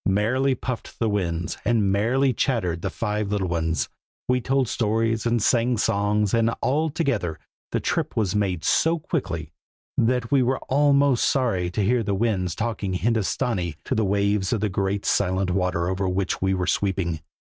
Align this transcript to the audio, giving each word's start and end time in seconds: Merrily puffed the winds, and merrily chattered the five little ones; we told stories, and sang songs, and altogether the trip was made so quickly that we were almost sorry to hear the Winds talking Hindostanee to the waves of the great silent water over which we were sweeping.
Merrily 0.07 0.55
puffed 0.55 0.97
the 0.97 1.07
winds, 1.11 1.59
and 1.63 1.91
merrily 1.91 2.33
chattered 2.33 2.81
the 2.81 2.89
five 2.89 3.29
little 3.31 3.47
ones; 3.49 3.87
we 4.27 4.41
told 4.41 4.67
stories, 4.67 5.27
and 5.27 5.39
sang 5.43 5.77
songs, 5.77 6.33
and 6.33 6.49
altogether 6.63 7.37
the 7.71 7.79
trip 7.79 8.17
was 8.17 8.35
made 8.35 8.63
so 8.63 8.97
quickly 8.97 9.51
that 9.99 10.31
we 10.31 10.41
were 10.41 10.57
almost 10.61 11.29
sorry 11.29 11.69
to 11.69 11.83
hear 11.83 12.01
the 12.01 12.15
Winds 12.15 12.55
talking 12.55 12.93
Hindostanee 12.93 13.75
to 13.85 13.93
the 13.93 14.03
waves 14.03 14.51
of 14.51 14.61
the 14.61 14.69
great 14.69 15.05
silent 15.05 15.51
water 15.51 15.87
over 15.87 16.09
which 16.09 16.41
we 16.41 16.55
were 16.55 16.65
sweeping. 16.65 17.19